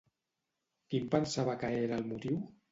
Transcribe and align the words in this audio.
Quin 0.95 1.05
pensava 1.17 1.57
que 1.63 1.71
era 1.85 2.03
el 2.03 2.11
motiu? 2.17 2.45